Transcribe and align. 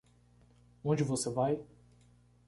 Onde 0.83 1.03
você 1.03 1.29
vai? 1.29 1.63